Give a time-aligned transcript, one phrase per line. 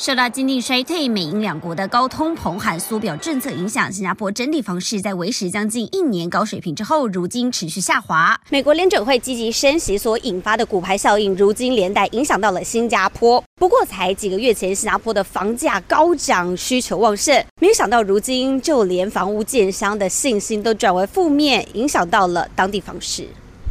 [0.00, 8.40] 受到经济衰退、美英两国的高通膨和缩表政策影响，新加坡整体房市在维持将近一年高水平之后，如今持续下滑。
[8.48, 13.44] 美国联准会积极升息所引发的骨牌效应，如今连带影响到了新加坡。
[13.56, 23.28] 不过，才几个月前，新加坡的房价高涨，需求旺盛，没想到如今就连房屋建商的信心都转为负面，影响到了当地房市。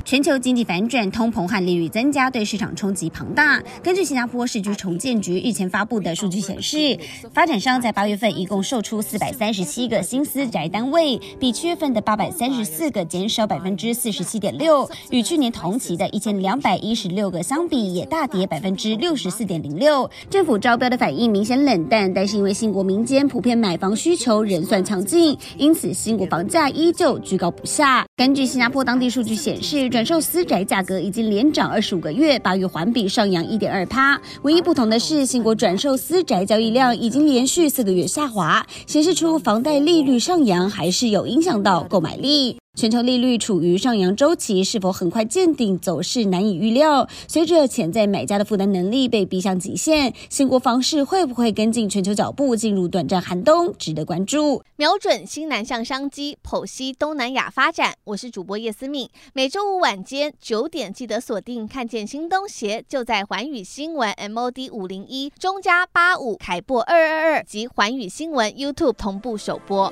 [0.10, 3.62] 全球经济反转，通膨和利率增加，对市场冲击庞大。
[3.84, 6.98] 根据新加坡市区重建局日前发布的数据显示，
[7.32, 20.10] 发展商在八月份一共售出四百三十七个新私宅单位，比七月份的八百三十四个减少百分之四十七点六，与去年同期的一千两百一十六个相比，也大跌百分之六十四点零六。
[20.28, 28.04] 政府招标的反应明显冷淡，但是因为新国民间普遍买房需求仍算强劲，因此新国房价依旧居高不下。
[28.16, 34.18] 根据新加坡当地数据显示，转售私宅价格已经连涨二十五个月，八月环比上扬一点二趴。
[34.44, 42.56] 唯一不同的是，新国转售私宅交易量已经连续四个月下滑，显示出房贷利率上扬还是有影响到购买力。
[42.80, 47.10] 全球利率处于上扬周期，是否很快见顶，走势难以预料。
[47.28, 54.64] 随着潜在买家的负担能力被逼向极限，新国房市会不会跟进全球脚步，进入短暂寒冬，值得关注。
[54.78, 57.96] 瞄准新南向商机，剖析东南亚发展。
[58.06, 69.92] 我是主播叶思敏，每周五晚间九点记得锁定，看见新东协就在环宇新闻 MOD 五零一中加八五凯擘二二二及环宇新闻 YouTube 同步首播。